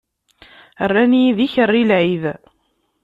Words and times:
Rran-iyi 0.89 1.31
d 1.37 1.39
ikerri 1.45 1.83
n 1.85 1.87
lɛid! 1.89 2.23